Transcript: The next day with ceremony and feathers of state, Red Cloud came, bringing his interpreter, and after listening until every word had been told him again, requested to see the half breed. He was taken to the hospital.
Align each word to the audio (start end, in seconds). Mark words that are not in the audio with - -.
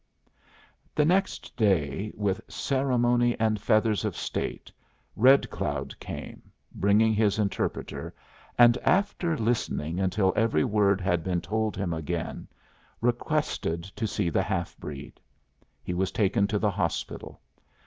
The 0.95 1.05
next 1.05 1.55
day 1.55 2.11
with 2.15 2.41
ceremony 2.47 3.39
and 3.39 3.61
feathers 3.61 4.03
of 4.03 4.17
state, 4.17 4.71
Red 5.15 5.47
Cloud 5.51 5.93
came, 5.99 6.41
bringing 6.73 7.13
his 7.13 7.37
interpreter, 7.37 8.11
and 8.57 8.79
after 8.79 9.37
listening 9.37 9.99
until 9.99 10.33
every 10.35 10.63
word 10.63 11.01
had 11.01 11.23
been 11.23 11.39
told 11.39 11.77
him 11.77 11.93
again, 11.93 12.47
requested 12.99 13.83
to 13.83 14.07
see 14.07 14.31
the 14.31 14.41
half 14.41 14.75
breed. 14.77 15.19
He 15.83 15.93
was 15.93 16.11
taken 16.11 16.47
to 16.47 16.57
the 16.57 16.71
hospital. 16.71 17.39